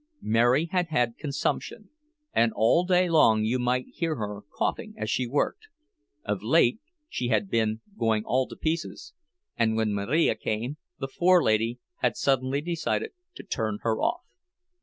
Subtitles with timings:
[0.23, 1.91] Mary had had consumption,
[2.33, 5.67] and all day long you might hear her coughing as she worked;
[6.25, 9.13] of late she had been going all to pieces,
[9.59, 14.21] and when Marija came, the "forelady" had suddenly decided to turn her off.